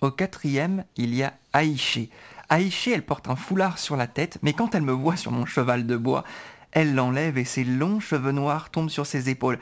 Au 0.00 0.10
quatrième, 0.10 0.84
il 0.96 1.14
y 1.14 1.22
a 1.22 1.34
Aïché. 1.52 2.10
Aïché, 2.48 2.92
elle 2.92 3.04
porte 3.04 3.28
un 3.28 3.36
foulard 3.36 3.78
sur 3.78 3.96
la 3.96 4.06
tête, 4.06 4.38
mais 4.42 4.52
quand 4.52 4.74
elle 4.74 4.82
me 4.82 4.92
voit 4.92 5.16
sur 5.16 5.32
mon 5.32 5.46
cheval 5.46 5.86
de 5.86 5.96
bois, 5.96 6.24
elle 6.72 6.94
l'enlève 6.94 7.38
et 7.38 7.44
ses 7.44 7.64
longs 7.64 8.00
cheveux 8.00 8.32
noirs 8.32 8.70
tombent 8.70 8.90
sur 8.90 9.06
ses 9.06 9.30
épaules. 9.30 9.58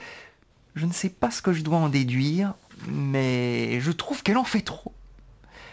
Je 0.74 0.86
ne 0.86 0.92
sais 0.92 1.08
pas 1.08 1.30
ce 1.30 1.42
que 1.42 1.52
je 1.52 1.62
dois 1.62 1.78
en 1.78 1.88
déduire, 1.88 2.54
mais 2.88 3.80
je 3.80 3.92
trouve 3.92 4.22
qu'elle 4.22 4.36
en 4.36 4.44
fait 4.44 4.62
trop. 4.62 4.92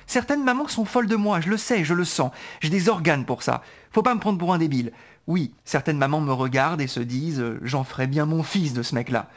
Certaines 0.08 0.44
mamans 0.44 0.68
sont 0.68 0.86
folles 0.86 1.08
de 1.08 1.16
moi, 1.16 1.42
je 1.42 1.50
le 1.50 1.58
sais, 1.58 1.84
je 1.84 1.94
le 1.94 2.06
sens. 2.06 2.32
J'ai 2.60 2.70
des 2.70 2.90
organes 2.90 3.26
pour 3.26 3.44
ça. 3.44 3.62
Faut 3.92 4.04
pas 4.04 4.16
me 4.16 4.20
prendre 4.20 4.38
pour 4.38 4.54
un 4.54 4.58
débile. 4.58 4.92
Oui, 5.28 5.54
certaines 5.66 5.98
mamans 5.98 6.22
me 6.22 6.34
regardent 6.34 6.82
et 6.82 6.88
se 6.88 7.00
disent 7.00 7.44
J'en 7.62 7.84
ferai 7.84 8.08
bien 8.08 8.26
mon 8.26 8.44
fils 8.44 8.74
de 8.74 8.84
ce 8.84 8.96
mec-là. 8.96 9.30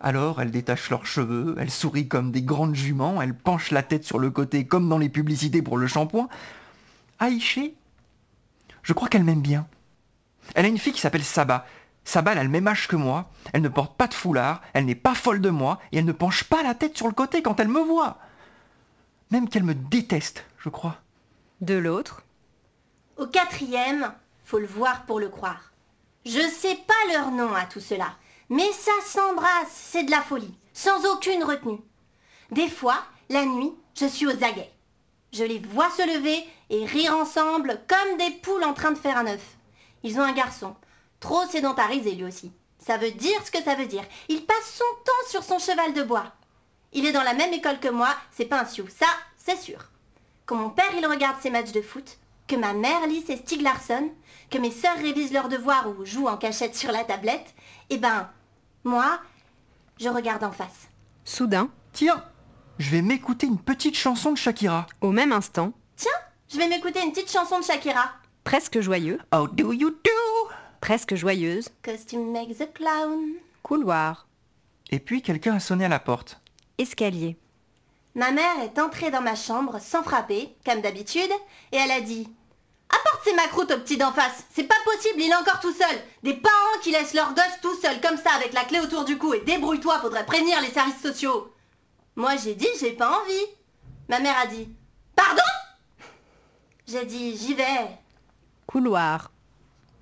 Alors 0.00 0.42
elles 0.42 0.50
détachent 0.50 0.90
leurs 0.90 1.06
cheveux, 1.06 1.54
elles 1.58 1.70
sourient 1.70 2.08
comme 2.08 2.32
des 2.32 2.42
grandes 2.42 2.74
juments, 2.74 3.22
elles 3.22 3.34
penchent 3.34 3.70
la 3.70 3.84
tête 3.84 4.04
sur 4.04 4.18
le 4.18 4.30
côté 4.30 4.66
comme 4.66 4.88
dans 4.88 4.98
les 4.98 5.08
publicités 5.08 5.62
pour 5.62 5.78
le 5.78 5.86
shampoing. 5.86 6.28
Aïché, 7.20 7.74
je 8.82 8.92
crois 8.92 9.08
qu'elle 9.08 9.22
m'aime 9.22 9.42
bien. 9.42 9.66
Elle 10.56 10.64
a 10.64 10.68
une 10.68 10.78
fille 10.78 10.92
qui 10.92 11.00
s'appelle 11.00 11.22
Saba. 11.22 11.66
Saba, 12.04 12.32
elle 12.32 12.38
a 12.38 12.42
le 12.42 12.48
même 12.48 12.66
âge 12.66 12.88
que 12.88 12.96
moi, 12.96 13.30
elle 13.52 13.62
ne 13.62 13.68
porte 13.68 13.96
pas 13.96 14.08
de 14.08 14.14
foulard, 14.14 14.60
elle 14.72 14.86
n'est 14.86 14.96
pas 14.96 15.14
folle 15.14 15.40
de 15.40 15.50
moi, 15.50 15.78
et 15.92 15.98
elle 15.98 16.04
ne 16.04 16.12
penche 16.12 16.42
pas 16.44 16.64
la 16.64 16.74
tête 16.74 16.96
sur 16.96 17.06
le 17.06 17.12
côté 17.12 17.42
quand 17.42 17.60
elle 17.60 17.68
me 17.68 17.80
voit. 17.80 18.18
Même 19.32 19.48
qu'elle 19.48 19.64
me 19.64 19.74
déteste, 19.74 20.44
je 20.58 20.68
crois. 20.68 20.96
De 21.62 21.72
l'autre. 21.72 22.22
Au 23.16 23.26
quatrième, 23.26 24.12
faut 24.44 24.58
le 24.58 24.66
voir 24.66 25.06
pour 25.06 25.20
le 25.20 25.30
croire. 25.30 25.72
Je 26.26 26.46
sais 26.50 26.76
pas 26.86 27.12
leur 27.14 27.30
nom 27.30 27.54
à 27.54 27.64
tout 27.64 27.80
cela, 27.80 28.14
mais 28.50 28.70
ça 28.72 28.92
s'embrasse, 29.06 29.70
c'est 29.72 30.04
de 30.04 30.10
la 30.10 30.20
folie, 30.20 30.54
sans 30.74 31.06
aucune 31.10 31.44
retenue. 31.44 31.80
Des 32.50 32.68
fois, 32.68 33.02
la 33.30 33.46
nuit, 33.46 33.72
je 33.98 34.04
suis 34.04 34.26
aux 34.26 34.44
aguets. 34.44 34.70
Je 35.32 35.44
les 35.44 35.60
vois 35.60 35.88
se 35.88 36.06
lever 36.06 36.44
et 36.68 36.84
rire 36.84 37.16
ensemble 37.16 37.80
comme 37.88 38.18
des 38.18 38.32
poules 38.42 38.64
en 38.64 38.74
train 38.74 38.92
de 38.92 38.98
faire 38.98 39.16
un 39.16 39.28
œuf. 39.28 39.56
Ils 40.02 40.18
ont 40.18 40.24
un 40.24 40.34
garçon, 40.34 40.76
trop 41.20 41.46
sédentarisé 41.46 42.10
lui 42.14 42.24
aussi. 42.24 42.52
Ça 42.78 42.98
veut 42.98 43.12
dire 43.12 43.40
ce 43.46 43.50
que 43.50 43.62
ça 43.62 43.76
veut 43.76 43.86
dire. 43.86 44.04
Il 44.28 44.44
passe 44.44 44.74
son 44.74 45.02
temps 45.06 45.30
sur 45.30 45.42
son 45.42 45.58
cheval 45.58 45.94
de 45.94 46.02
bois. 46.02 46.34
Il 46.92 47.06
est 47.06 47.12
dans 47.12 47.22
la 47.22 47.34
même 47.34 47.52
école 47.52 47.78
que 47.80 47.88
moi, 47.88 48.08
c'est 48.32 48.44
pas 48.44 48.60
un 48.60 48.64
sioux, 48.66 48.86
ça, 48.88 49.06
c'est 49.36 49.56
sûr. 49.58 49.78
Quand 50.46 50.56
mon 50.56 50.70
père 50.70 50.90
il 50.96 51.06
regarde 51.06 51.40
ses 51.40 51.50
matchs 51.50 51.72
de 51.72 51.80
foot, 51.82 52.18
que 52.46 52.56
ma 52.56 52.74
mère 52.74 53.06
lit 53.06 53.22
ses 53.26 53.36
Stieg 53.38 53.62
Larsson, 53.62 54.10
que 54.50 54.58
mes 54.58 54.70
sœurs 54.70 54.96
révisent 54.98 55.32
leurs 55.32 55.48
devoirs 55.48 55.88
ou 55.88 56.04
jouent 56.04 56.28
en 56.28 56.36
cachette 56.36 56.74
sur 56.76 56.92
la 56.92 57.04
tablette, 57.04 57.54
eh 57.90 57.96
ben, 57.98 58.28
moi, 58.84 59.20
je 59.98 60.08
regarde 60.08 60.44
en 60.44 60.52
face. 60.52 60.88
Soudain, 61.24 61.70
Tiens, 61.92 62.24
je 62.78 62.90
vais 62.90 63.02
m'écouter 63.02 63.46
une 63.46 63.58
petite 63.58 63.96
chanson 63.96 64.32
de 64.32 64.38
Shakira. 64.38 64.86
au 65.00 65.10
même 65.12 65.32
instant, 65.32 65.72
Je 66.52 66.58
vais 66.58 66.68
m'écouter 66.68 67.00
une 67.02 67.12
petite 67.12 67.30
chanson 67.32 67.60
de 67.60 67.64
Shakira. 67.64 68.10
presque 68.44 68.80
joyeux, 68.80 69.18
How 69.34 69.46
do 69.46 69.72
you 69.72 69.90
do? 69.90 70.50
Presque 70.82 71.14
joyeuse, 71.14 71.70
Costume 71.82 72.32
make 72.32 72.58
the 72.58 72.70
clown. 72.74 73.34
couloir, 73.62 74.26
Et 74.90 74.98
puis 74.98 75.22
quelqu'un 75.22 75.54
a 75.54 75.60
sonné 75.60 75.84
à 75.86 75.88
la 75.88 76.00
porte. 76.00 76.40
Escalier, 76.78 77.36
Ma 78.14 78.30
mère 78.30 78.60
est 78.62 78.78
entrée 78.78 79.10
dans 79.10 79.22
ma 79.22 79.34
chambre 79.34 79.78
sans 79.80 80.02
frapper, 80.02 80.54
comme 80.66 80.82
d'habitude, 80.82 81.30
et 81.72 81.76
elle 81.76 81.90
a 81.90 82.02
dit 82.02 82.28
Apporte 82.90 83.24
ces 83.24 83.34
macroutes 83.34 83.70
au 83.70 83.78
petit 83.78 83.96
d'en 83.96 84.12
face, 84.12 84.44
c'est 84.54 84.64
pas 84.64 84.74
possible, 84.84 85.18
il 85.18 85.30
est 85.30 85.34
encore 85.34 85.60
tout 85.60 85.72
seul. 85.72 85.96
Des 86.22 86.34
parents 86.34 86.78
qui 86.82 86.90
laissent 86.90 87.14
leur 87.14 87.32
gosse 87.32 87.60
tout 87.62 87.74
seul 87.80 88.00
comme 88.02 88.18
ça 88.18 88.32
avec 88.36 88.52
la 88.52 88.64
clé 88.64 88.80
autour 88.80 89.06
du 89.06 89.16
cou 89.16 89.32
et 89.32 89.40
débrouille-toi, 89.40 89.98
faudrait 90.00 90.26
prévenir 90.26 90.60
les 90.60 90.68
services 90.70 91.00
sociaux. 91.00 91.50
Moi 92.16 92.36
j'ai 92.36 92.54
dit 92.54 92.68
j'ai 92.78 92.92
pas 92.92 93.18
envie. 93.22 93.46
Ma 94.10 94.20
mère 94.20 94.36
a 94.42 94.46
dit 94.46 94.68
Pardon? 95.16 95.40
J'ai 96.86 97.06
dit 97.06 97.36
j'y 97.38 97.54
vais. 97.54 97.96
couloir, 98.66 99.30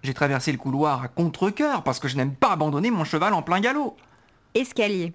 J'ai 0.03 0.15
traversé 0.15 0.50
le 0.50 0.59
couloir 0.59 1.03
à 1.05 1.09
contre-cœur 1.09 1.85
parce 1.85 2.00
que 2.00 2.09
je 2.09 2.17
n'aime 2.17 2.35
pas 2.35 2.50
abandonner 2.50 2.91
mon 2.91 3.05
cheval 3.05 3.35
en 3.35 3.43
plein 3.43 3.61
galop. 3.61 3.97
escalier, 4.55 5.12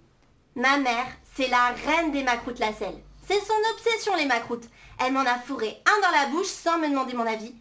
Ma 0.55 0.77
mère, 0.77 1.07
c'est 1.35 1.47
la 1.49 1.73
reine 1.85 2.11
des 2.11 2.23
macroutes 2.23 2.59
lacelles. 2.59 3.01
C'est 3.27 3.39
son 3.39 3.73
obsession 3.73 4.15
les 4.15 4.25
macroutes. 4.25 4.69
Elle 4.99 5.11
m'en 5.11 5.21
a 5.21 5.37
fourré 5.39 5.81
un 5.85 6.01
dans 6.01 6.17
la 6.17 6.27
bouche 6.27 6.47
sans 6.47 6.77
me 6.77 6.89
demander 6.89 7.13
mon 7.13 7.27
avis. 7.27 7.53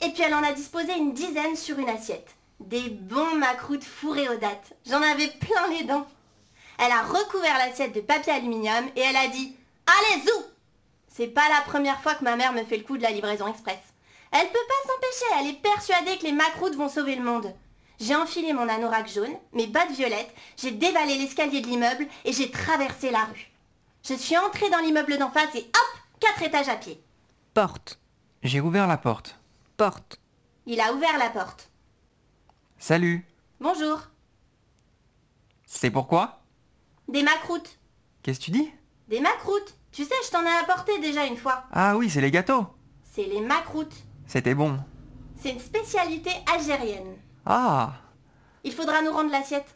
Et 0.00 0.10
puis 0.10 0.22
elle 0.22 0.34
en 0.34 0.42
a 0.42 0.52
disposé 0.52 0.96
une 0.96 1.12
dizaine 1.12 1.56
sur 1.56 1.78
une 1.78 1.90
assiette. 1.90 2.30
Des 2.60 2.88
bons 2.88 3.34
macroutes 3.36 3.84
fourrés 3.84 4.28
aux 4.28 4.38
dates. 4.38 4.72
J'en 4.88 5.02
avais 5.02 5.28
plein 5.28 5.68
les 5.68 5.84
dents. 5.84 6.06
Elle 6.78 6.92
a 6.92 7.02
recouvert 7.02 7.58
l'assiette 7.58 7.94
de 7.94 8.00
papier 8.00 8.32
aluminium 8.32 8.86
et 8.96 9.00
elle 9.00 9.16
a 9.16 9.28
dit 9.28 9.54
Allez, 9.86 10.22
zou 10.22 10.44
C'est 11.08 11.26
pas 11.26 11.48
la 11.48 11.60
première 11.70 12.00
fois 12.00 12.14
que 12.14 12.24
ma 12.24 12.36
mère 12.36 12.52
me 12.52 12.64
fait 12.64 12.78
le 12.78 12.84
coup 12.84 12.96
de 12.96 13.02
la 13.02 13.10
livraison 13.10 13.48
express. 13.48 13.78
Elle 14.30 14.48
peut 14.48 14.58
pas 14.68 14.92
s'empêcher, 14.92 15.40
elle 15.40 15.46
est 15.48 15.62
persuadée 15.62 16.18
que 16.18 16.24
les 16.24 16.32
macroutes 16.32 16.76
vont 16.76 16.88
sauver 16.88 17.16
le 17.16 17.24
monde. 17.24 17.52
J'ai 18.00 18.14
enfilé 18.14 18.52
mon 18.52 18.68
anorak 18.68 19.08
jaune, 19.08 19.34
mes 19.52 19.66
bottes 19.66 19.90
violettes, 19.90 20.32
j'ai 20.56 20.70
dévalé 20.70 21.18
l'escalier 21.18 21.60
de 21.60 21.66
l'immeuble 21.66 22.06
et 22.24 22.32
j'ai 22.32 22.50
traversé 22.50 23.10
la 23.10 23.24
rue. 23.24 23.50
Je 24.04 24.14
suis 24.14 24.36
entrée 24.38 24.70
dans 24.70 24.78
l'immeuble 24.78 25.18
d'en 25.18 25.30
face 25.30 25.54
et 25.56 25.60
hop, 25.66 26.00
quatre 26.20 26.42
étages 26.42 26.68
à 26.68 26.76
pied. 26.76 27.02
porte, 27.54 27.98
J'ai 28.42 28.60
ouvert 28.60 28.86
la 28.86 28.98
porte. 28.98 29.38
porte, 29.76 30.20
Il 30.66 30.80
a 30.80 30.92
ouvert 30.92 31.18
la 31.18 31.30
porte. 31.30 31.70
Salut. 32.78 33.26
Bonjour. 33.60 34.00
C'est 35.66 35.90
pourquoi? 35.90 36.40
Des 37.08 37.22
macroutes. 37.24 37.78
Qu'est-ce 38.22 38.38
que 38.38 38.44
tu 38.44 38.50
dis? 38.52 38.70
Des 39.08 39.20
macroutes. 39.20 39.74
Tu 39.90 40.04
sais, 40.04 40.14
je 40.24 40.30
t'en 40.30 40.44
ai 40.44 40.56
apporté 40.62 40.98
déjà 41.00 41.24
une 41.26 41.36
fois. 41.36 41.64
Ah 41.72 41.96
oui, 41.96 42.08
c'est 42.08 42.20
les 42.20 42.30
gâteaux. 42.30 42.66
C'est 43.02 43.24
les 43.24 43.40
macroutes. 43.40 43.94
C'était 44.26 44.54
bon. 44.54 44.78
C'est 45.42 45.50
une 45.50 45.60
spécialité 45.60 46.30
algérienne. 46.54 47.16
Ah, 47.50 47.92
Il 48.62 48.72
faudra 48.74 49.00
nous 49.00 49.10
rendre 49.10 49.30
l'assiette. 49.32 49.74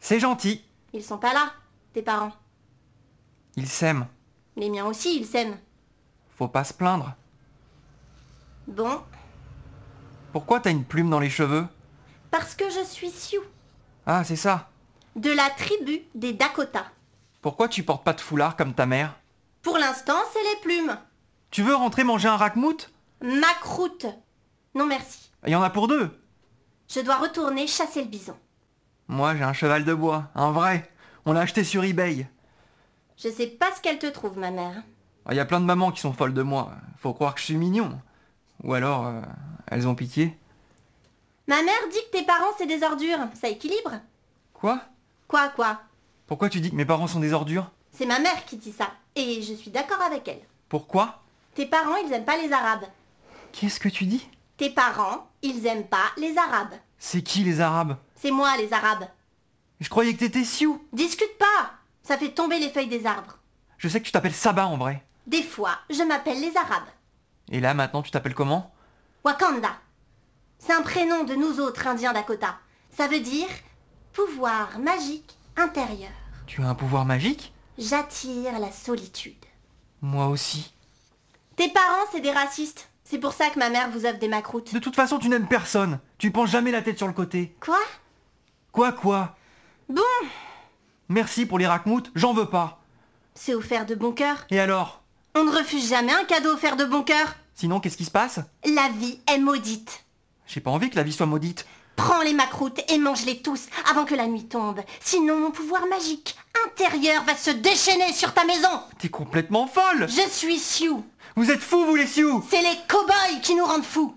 c'est 0.00 0.20
gentil. 0.20 0.62
Ils 0.92 1.02
sont 1.02 1.16
pas 1.16 1.32
là, 1.32 1.50
tes 1.94 2.02
parents. 2.02 2.32
Ils 3.56 3.68
s'aiment. 3.68 4.06
Les 4.56 4.68
miens 4.68 4.84
aussi, 4.84 5.16
ils 5.18 5.24
s'aiment. 5.26 5.56
Faut 6.36 6.48
pas 6.48 6.62
se 6.64 6.74
plaindre. 6.74 7.14
Bon, 8.68 9.00
Pourquoi 10.32 10.60
t'as 10.60 10.70
une 10.70 10.84
plume 10.84 11.08
dans 11.08 11.20
les 11.20 11.30
cheveux? 11.30 11.66
Parce 12.30 12.54
que 12.54 12.68
je 12.68 12.84
suis 12.84 13.10
Sioux. 13.10 13.44
Ah, 14.04 14.22
c'est 14.24 14.36
ça. 14.36 14.68
De 15.14 15.30
la 15.30 15.48
tribu 15.50 16.02
des 16.14 16.34
Dakota. 16.34 16.84
Pourquoi 17.40 17.68
tu 17.68 17.82
portes 17.82 18.04
pas 18.04 18.12
de 18.12 18.20
foulard 18.20 18.56
comme 18.56 18.74
ta 18.74 18.84
mère? 18.84 19.14
Pour 19.62 19.78
l'instant, 19.78 20.18
c'est 20.34 20.42
les 20.42 20.60
plumes. 20.60 20.98
Tu 21.50 21.62
veux 21.62 21.74
rentrer 21.74 22.04
manger 22.04 22.28
un 22.28 22.36
rackmout? 22.36 22.90
Macroute. 23.22 24.04
Non 24.74 24.84
merci. 24.84 25.30
Il 25.46 25.52
y 25.52 25.56
en 25.56 25.62
a 25.62 25.70
pour 25.70 25.88
deux. 25.88 26.10
Je 26.88 27.00
dois 27.00 27.16
retourner 27.16 27.66
chasser 27.66 28.02
le 28.02 28.08
bison. 28.08 28.36
Moi, 29.08 29.36
j'ai 29.36 29.42
un 29.42 29.52
cheval 29.52 29.84
de 29.84 29.94
bois, 29.94 30.30
un 30.34 30.52
vrai. 30.52 30.90
On 31.24 31.32
l'a 31.32 31.40
acheté 31.40 31.64
sur 31.64 31.84
eBay. 31.84 32.28
Je 33.16 33.28
sais 33.28 33.46
pas 33.46 33.74
ce 33.74 33.80
qu'elle 33.80 33.98
te 33.98 34.06
trouve, 34.06 34.38
ma 34.38 34.50
mère. 34.50 34.82
Il 35.30 35.36
y 35.36 35.40
a 35.40 35.44
plein 35.44 35.60
de 35.60 35.64
mamans 35.64 35.90
qui 35.90 36.00
sont 36.00 36.12
folles 36.12 36.34
de 36.34 36.42
moi. 36.42 36.72
Faut 36.98 37.12
croire 37.12 37.34
que 37.34 37.40
je 37.40 37.46
suis 37.46 37.56
mignon. 37.56 38.00
Ou 38.62 38.74
alors, 38.74 39.06
euh, 39.06 39.20
elles 39.68 39.88
ont 39.88 39.94
pitié. 39.94 40.36
Ma 41.48 41.62
mère 41.62 41.88
dit 41.90 41.98
que 42.10 42.18
tes 42.18 42.24
parents, 42.24 42.52
c'est 42.58 42.66
des 42.66 42.82
ordures. 42.82 43.18
Ça 43.40 43.48
équilibre. 43.48 43.92
Quoi? 44.52 44.80
Quoi, 45.28 45.48
quoi? 45.48 45.80
Pourquoi 46.26 46.48
tu 46.48 46.60
dis 46.60 46.70
que 46.70 46.76
mes 46.76 46.84
parents 46.84 47.06
sont 47.06 47.20
des 47.20 47.32
ordures? 47.32 47.70
C'est 47.92 48.06
ma 48.06 48.18
mère 48.18 48.44
qui 48.44 48.56
dit 48.56 48.72
ça. 48.72 48.90
Et 49.14 49.42
je 49.42 49.54
suis 49.54 49.70
d'accord 49.70 50.02
avec 50.02 50.26
elle. 50.28 50.42
Pourquoi? 50.68 51.22
Tes 51.54 51.66
parents, 51.66 51.96
ils 51.96 52.12
aiment 52.12 52.24
pas 52.24 52.36
les 52.36 52.52
arabes. 52.52 52.84
Qu'est-ce 53.52 53.80
que 53.80 53.88
tu 53.88 54.04
dis? 54.04 54.28
Tes 54.56 54.70
parents, 54.70 55.28
ils 55.42 55.66
aiment 55.66 55.86
pas 55.86 56.12
les 56.16 56.36
arabes. 56.38 56.74
C'est 56.98 57.22
qui 57.22 57.44
les 57.44 57.60
arabes? 57.60 57.96
C'est 58.14 58.30
moi, 58.30 58.56
les 58.56 58.72
arabes. 58.72 59.06
Je 59.80 59.88
croyais 59.90 60.14
que 60.14 60.20
t'étais 60.20 60.44
Sioux. 60.44 60.82
Discute 60.92 61.36
pas 61.38 61.72
Ça 62.02 62.16
fait 62.16 62.30
tomber 62.30 62.58
les 62.58 62.70
feuilles 62.70 62.88
des 62.88 63.04
arbres. 63.04 63.38
Je 63.76 63.88
sais 63.88 64.00
que 64.00 64.06
tu 64.06 64.12
t'appelles 64.12 64.32
Saba 64.34 64.66
en 64.66 64.78
vrai. 64.78 65.04
Des 65.26 65.42
fois, 65.42 65.78
je 65.90 66.02
m'appelle 66.02 66.40
les 66.40 66.56
arabes. 66.56 66.88
Et 67.50 67.60
là, 67.60 67.74
maintenant, 67.74 68.02
tu 68.02 68.10
t'appelles 68.10 68.34
comment? 68.34 68.72
Wakanda. 69.24 69.76
C'est 70.58 70.72
un 70.72 70.82
prénom 70.82 71.24
de 71.24 71.34
nous 71.34 71.60
autres 71.60 71.86
Indiens 71.86 72.12
Dakota. 72.14 72.56
Ça 72.96 73.08
veut 73.08 73.20
dire 73.20 73.48
pouvoir 74.14 74.78
magique 74.78 75.36
intérieur. 75.56 76.12
Tu 76.46 76.62
as 76.62 76.68
un 76.68 76.74
pouvoir 76.74 77.04
magique? 77.04 77.52
J'attire 77.76 78.58
la 78.58 78.72
solitude. 78.72 79.44
Moi 80.00 80.28
aussi. 80.28 80.72
Tes 81.56 81.68
parents, 81.68 82.06
c'est 82.12 82.20
des 82.20 82.30
racistes. 82.32 82.88
C'est 83.08 83.18
pour 83.18 83.32
ça 83.32 83.50
que 83.50 83.58
ma 83.58 83.70
mère 83.70 83.88
vous 83.90 84.04
offre 84.04 84.18
des 84.18 84.26
macroutes. 84.28 84.74
De 84.74 84.78
toute 84.80 84.96
façon, 84.96 85.18
tu 85.18 85.28
n'aimes 85.28 85.46
personne. 85.46 86.00
Tu 86.18 86.32
penches 86.32 86.50
jamais 86.50 86.72
la 86.72 86.82
tête 86.82 86.98
sur 86.98 87.06
le 87.06 87.12
côté. 87.12 87.54
Quoi? 87.60 87.78
Quoi, 88.72 88.92
quoi? 88.92 89.36
Bon, 89.88 90.02
Merci 91.08 91.46
pour 91.46 91.58
les 91.60 91.68
rackmout, 91.68 92.10
j'en 92.16 92.32
veux 92.34 92.46
pas. 92.50 92.80
c'est 93.34 93.54
offert 93.54 93.86
de 93.86 93.94
bon 93.94 94.10
cœur. 94.10 94.44
Et 94.50 94.58
alors? 94.58 95.02
On 95.36 95.44
ne 95.44 95.56
refuse 95.56 95.88
jamais 95.88 96.12
un 96.12 96.24
cadeau 96.24 96.50
offert 96.54 96.76
de 96.76 96.84
bon 96.84 97.02
cœur. 97.04 97.36
Sinon, 97.54 97.78
qu'est-ce 97.78 97.96
qui 97.96 98.04
se 98.04 98.10
passe? 98.10 98.40
La 98.64 98.88
vie 98.88 99.20
est 99.32 99.38
maudite. 99.38 100.04
J'ai 100.48 100.60
pas 100.60 100.70
envie 100.72 100.90
que 100.90 100.96
la 100.96 101.04
vie 101.04 101.12
soit 101.12 101.26
maudite. 101.26 101.64
Prends 101.94 102.22
les 102.22 102.34
macroutes 102.34 102.80
et 102.92 102.98
mange-les 102.98 103.40
tous 103.40 103.66
avant 103.90 104.04
que 104.04 104.14
la 104.14 104.26
nuit 104.26 104.46
tombe. 104.48 104.80
Sinon 105.00 105.38
mon 105.40 105.50
pouvoir 105.50 105.86
magique 105.86 106.36
intérieur 106.66 107.22
va 107.24 107.34
se 107.34 107.50
déchaîner 107.50 108.12
sur 108.12 108.34
ta 108.34 108.44
maison. 108.44 108.68
T'es 108.98 109.08
complètement 109.08 109.66
folle 109.66 110.06
Je 110.08 110.28
suis 110.28 110.58
Sioux. 110.58 111.04
Vous 111.36 111.50
êtes 111.50 111.60
fous, 111.60 111.84
vous 111.84 111.96
les 111.96 112.06
Sioux 112.06 112.42
C'est 112.50 112.62
les 112.62 112.78
cow-boys 112.88 113.40
qui 113.42 113.54
nous 113.54 113.64
rendent 113.66 113.84
fous. 113.84 114.14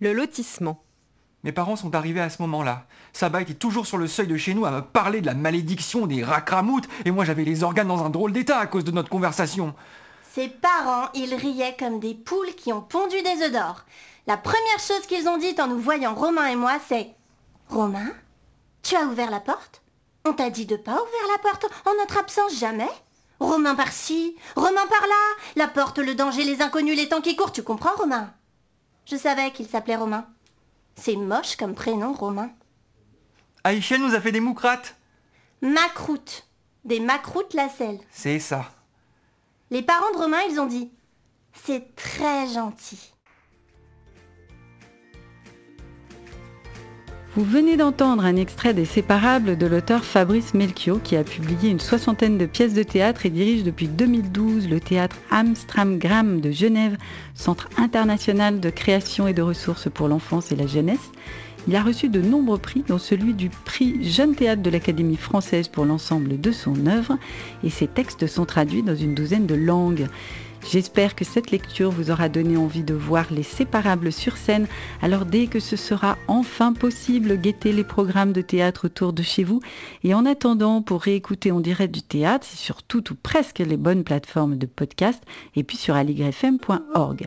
le 0.00 0.12
lotissement, 0.12 0.82
Mes 1.44 1.52
parents 1.52 1.76
sont 1.76 1.94
arrivés 1.94 2.20
à 2.20 2.28
ce 2.28 2.42
moment-là. 2.42 2.86
Saba 3.12 3.40
était 3.40 3.54
toujours 3.54 3.86
sur 3.86 3.98
le 3.98 4.08
seuil 4.08 4.26
de 4.26 4.36
chez 4.36 4.52
nous 4.52 4.66
à 4.66 4.72
me 4.72 4.80
parler 4.82 5.20
de 5.20 5.26
la 5.26 5.34
malédiction 5.34 6.06
des 6.08 6.24
racramoutes, 6.24 6.88
et 7.04 7.12
moi 7.12 7.24
j'avais 7.24 7.44
les 7.44 7.62
organes 7.62 7.86
dans 7.86 8.04
un 8.04 8.10
drôle 8.10 8.32
d'état 8.32 8.58
à 8.58 8.66
cause 8.66 8.82
de 8.82 8.90
notre 8.90 9.08
conversation. 9.10 9.74
Ses 10.34 10.48
parents, 10.48 11.08
ils 11.14 11.34
riaient 11.34 11.76
comme 11.78 12.00
des 12.00 12.14
poules 12.14 12.54
qui 12.56 12.72
ont 12.72 12.82
pondu 12.82 13.16
des 13.22 13.44
œufs 13.44 13.52
d'or. 13.52 13.84
La 14.26 14.36
première 14.36 14.80
chose 14.80 15.06
qu'ils 15.06 15.28
ont 15.28 15.38
dit 15.38 15.54
en 15.60 15.68
nous 15.68 15.78
voyant 15.78 16.14
Romain 16.16 16.46
et 16.48 16.56
moi, 16.56 16.78
c'est 16.88 17.14
Romain, 17.70 18.10
tu 18.82 18.96
as 18.96 19.04
ouvert 19.04 19.30
la 19.30 19.40
porte? 19.40 19.82
On 20.24 20.32
t'a 20.32 20.50
dit 20.50 20.66
de 20.66 20.76
pas 20.76 20.94
ouvrir 20.94 21.32
la 21.32 21.38
porte 21.38 21.66
en 21.86 21.94
notre 22.00 22.18
absence 22.18 22.58
jamais? 22.58 22.90
Romain 23.40 23.74
par-ci, 23.74 24.36
Romain 24.54 24.86
par-là, 24.88 25.34
la 25.56 25.68
porte, 25.68 25.98
le 25.98 26.14
danger, 26.14 26.44
les 26.44 26.62
inconnus, 26.62 26.96
les 26.96 27.08
temps 27.08 27.20
qui 27.20 27.36
courent, 27.36 27.52
tu 27.52 27.62
comprends 27.62 27.94
Romain? 27.96 28.32
Je 29.04 29.16
savais 29.16 29.52
qu'il 29.52 29.68
s'appelait 29.68 29.96
Romain. 29.96 30.26
C'est 30.96 31.16
moche 31.16 31.56
comme 31.56 31.74
prénom, 31.74 32.12
Romain. 32.12 32.50
Aïcha 33.64 33.98
nous 33.98 34.14
a 34.14 34.20
fait 34.20 34.32
des 34.32 34.40
moucrates. 34.40 34.96
Macroute. 35.60 36.48
Des 36.84 37.00
macroutes 37.00 37.54
lacelles. 37.54 38.00
C'est 38.10 38.38
ça. 38.38 38.70
Les 39.70 39.82
parents 39.82 40.12
de 40.12 40.18
Romain, 40.18 40.40
ils 40.50 40.60
ont 40.60 40.66
dit 40.66 40.90
C'est 41.64 41.94
très 41.96 42.46
gentil. 42.48 43.12
Vous 47.36 47.44
venez 47.44 47.76
d'entendre 47.76 48.24
un 48.24 48.36
extrait 48.36 48.72
des 48.72 48.86
Séparables 48.86 49.58
de 49.58 49.66
l'auteur 49.66 50.06
Fabrice 50.06 50.54
Melchior 50.54 51.02
qui 51.02 51.16
a 51.16 51.22
publié 51.22 51.68
une 51.68 51.80
soixantaine 51.80 52.38
de 52.38 52.46
pièces 52.46 52.72
de 52.72 52.82
théâtre 52.82 53.26
et 53.26 53.30
dirige 53.30 53.62
depuis 53.62 53.88
2012 53.88 54.70
le 54.70 54.80
théâtre 54.80 55.16
Amstramgram 55.30 56.40
de 56.40 56.50
Genève, 56.50 56.96
centre 57.34 57.68
international 57.76 58.58
de 58.58 58.70
création 58.70 59.28
et 59.28 59.34
de 59.34 59.42
ressources 59.42 59.90
pour 59.90 60.08
l'enfance 60.08 60.50
et 60.50 60.56
la 60.56 60.66
jeunesse. 60.66 61.12
Il 61.68 61.76
a 61.76 61.82
reçu 61.82 62.08
de 62.08 62.22
nombreux 62.22 62.56
prix, 62.56 62.84
dont 62.88 62.96
celui 62.96 63.34
du 63.34 63.50
prix 63.50 64.02
Jeune 64.02 64.34
Théâtre 64.34 64.62
de 64.62 64.70
l'Académie 64.70 65.16
française 65.16 65.68
pour 65.68 65.84
l'ensemble 65.84 66.40
de 66.40 66.52
son 66.52 66.86
œuvre, 66.86 67.18
et 67.62 67.68
ses 67.68 67.86
textes 67.86 68.26
sont 68.26 68.46
traduits 68.46 68.82
dans 68.82 68.96
une 68.96 69.14
douzaine 69.14 69.46
de 69.46 69.56
langues. 69.56 70.06
J'espère 70.70 71.14
que 71.14 71.24
cette 71.24 71.52
lecture 71.52 71.90
vous 71.90 72.10
aura 72.10 72.28
donné 72.28 72.56
envie 72.56 72.82
de 72.82 72.94
voir 72.94 73.26
les 73.30 73.44
séparables 73.44 74.10
sur 74.10 74.36
scène. 74.36 74.66
Alors 75.00 75.24
dès 75.24 75.46
que 75.46 75.60
ce 75.60 75.76
sera 75.76 76.18
enfin 76.26 76.72
possible, 76.72 77.40
guettez 77.40 77.72
les 77.72 77.84
programmes 77.84 78.32
de 78.32 78.42
théâtre 78.42 78.86
autour 78.86 79.12
de 79.12 79.22
chez 79.22 79.44
vous. 79.44 79.60
Et 80.02 80.12
en 80.12 80.26
attendant, 80.26 80.82
pour 80.82 81.02
réécouter 81.02 81.52
en 81.52 81.60
direct 81.60 81.94
du 81.94 82.02
théâtre, 82.02 82.46
sur 82.46 82.82
toutes 82.82 83.10
ou 83.10 83.14
presque 83.14 83.60
les 83.60 83.76
bonnes 83.76 84.02
plateformes 84.02 84.58
de 84.58 84.66
podcast 84.66 85.22
et 85.54 85.62
puis 85.62 85.76
sur 85.76 85.94
aligrefm.org. 85.94 87.26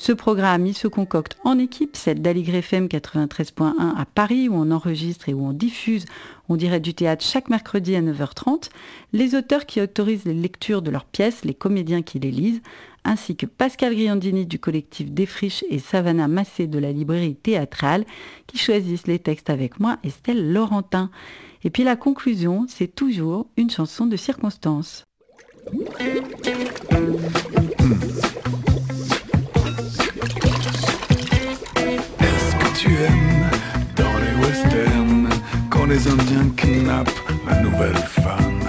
Ce 0.00 0.12
programme, 0.12 0.64
il 0.64 0.74
se 0.74 0.86
concocte 0.86 1.36
en 1.42 1.58
équipe, 1.58 1.96
celle 1.96 2.22
d'Aligrefm 2.22 2.86
93.1 2.86 3.96
à 3.96 4.04
Paris, 4.06 4.48
où 4.48 4.54
on 4.54 4.70
enregistre 4.70 5.28
et 5.28 5.34
où 5.34 5.44
on 5.44 5.52
diffuse 5.52 6.04
on 6.48 6.56
dirait 6.56 6.80
du 6.80 6.94
théâtre 6.94 7.24
chaque 7.24 7.50
mercredi 7.50 7.96
à 7.96 8.00
9h30, 8.00 8.70
les 9.12 9.34
auteurs 9.34 9.66
qui 9.66 9.80
autorisent 9.80 10.24
les 10.24 10.34
lectures 10.34 10.82
de 10.82 10.90
leurs 10.90 11.04
pièces, 11.04 11.44
les 11.44 11.52
comédiens 11.52 12.02
qui 12.02 12.20
les 12.20 12.30
lisent, 12.30 12.62
ainsi 13.04 13.34
que 13.36 13.44
Pascal 13.44 13.92
Griandini 13.94 14.46
du 14.46 14.60
collectif 14.60 15.10
Défriche 15.10 15.64
et 15.68 15.80
Savannah 15.80 16.28
Massé 16.28 16.68
de 16.68 16.78
la 16.78 16.92
librairie 16.92 17.34
théâtrale 17.34 18.04
qui 18.46 18.56
choisissent 18.56 19.08
les 19.08 19.18
textes 19.18 19.50
avec 19.50 19.80
moi, 19.80 19.98
Estelle 20.04 20.52
Laurentin. 20.52 21.10
Et 21.64 21.70
puis 21.70 21.82
la 21.82 21.96
conclusion, 21.96 22.66
c'est 22.68 22.94
toujours 22.94 23.48
une 23.56 23.68
chanson 23.68 24.06
de 24.06 24.16
circonstance. 24.16 25.04
Les 35.88 36.06
Indiens 36.06 36.50
kidnappent 36.56 37.10
la 37.48 37.60
nouvelle 37.62 37.96
femme 37.96 38.60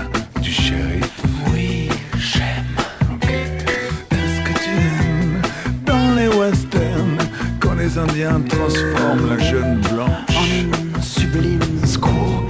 du 0.42 0.52
shérif. 0.52 1.12
Oui, 1.52 1.90
j'aime. 2.18 2.76
Ok. 3.14 3.30
Est-ce 3.30 4.42
que 4.46 4.54
tu 4.64 4.70
aimes 4.70 5.42
dans 5.86 6.16
les 6.16 6.30
westerns 6.30 7.18
quand 7.60 7.74
les 7.74 7.98
Indiens 7.98 8.40
transforment 8.48 9.30
la 9.30 9.40
jeune 9.40 9.82
blanche 9.82 10.38
en 10.38 10.46
une 10.46 11.02
sublime 11.02 11.86
squaw 11.86 12.46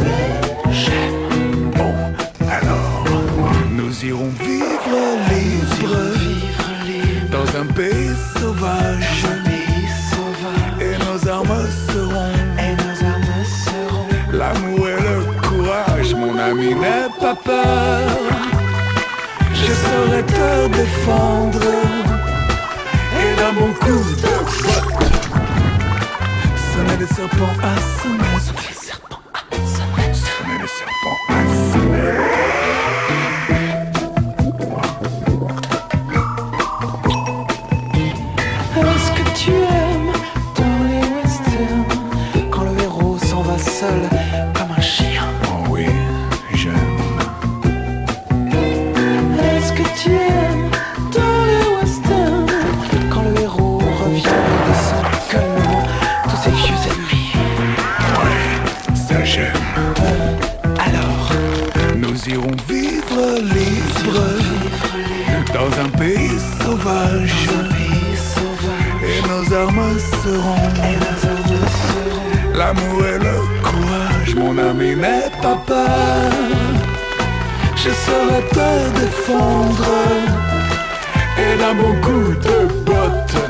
Oui, 0.00 0.72
j'aime. 0.72 1.70
Bon, 1.76 1.94
alors 2.50 3.04
nous 3.70 4.04
irons 4.06 4.30
vivre 4.40 5.06
libre, 5.28 5.76
vivre 5.78 5.96
libre 6.86 7.30
dans 7.30 7.60
un 7.60 7.66
pays 7.66 8.10
sauvage. 8.40 9.33
me 20.44 20.68
défendre. 20.68 21.60
Et 23.20 23.30
là 23.40 23.52
mon 23.52 23.72
coup 23.74 24.04
de 24.22 24.34
Ce 26.56 26.96
des 26.98 27.06
serpents 27.14 27.56
à 27.62 27.74
son 28.00 28.14
esprit 28.36 28.83
un 65.84 65.88
pays 65.98 66.38
sauvage. 66.60 67.34
pays 67.70 68.16
sauvage 68.34 69.02
Et 69.02 69.20
nos 69.28 69.44
armes 69.54 69.98
seront 70.22 70.68
l'amour 72.54 73.06
et 73.06 73.18
le 73.18 73.36
courage. 73.62 74.34
Mon 74.36 74.56
ami, 74.58 74.90
n'aie 74.96 75.30
pas 75.42 75.58
peur. 75.66 76.32
Je 77.76 77.90
saurai 78.04 78.40
te 78.56 78.70
défendre. 79.00 79.94
Et 81.38 81.52
d'un 81.58 81.74
bon 81.74 81.94
coup 82.00 82.28
de 82.46 82.56
botte. 82.86 83.40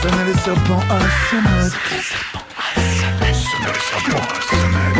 Sonner 0.00 0.24
les 0.26 0.38
serpents 0.40 0.86
à 0.90 1.00
sonnette. 1.30 1.78
Sonner 3.48 3.72
les 3.72 3.84
serpents 3.88 4.26
à 4.28 4.40
sonnette. 4.48 4.94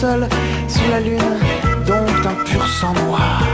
Sous 0.00 0.90
la 0.90 1.00
lune 1.00 1.18
dompte 1.86 2.26
un 2.26 2.44
pur 2.44 2.66
sang 2.66 2.94
noir 3.04 3.49